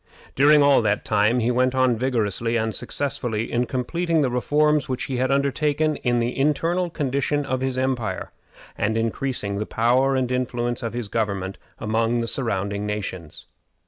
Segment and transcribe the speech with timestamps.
[0.33, 5.03] During all that time he went on vigorously and successfully in completing the reforms which
[5.03, 8.31] he had undertaken in the internal condition of his empire,
[8.75, 13.45] and increasing the power and influence of his government among surrounding nations.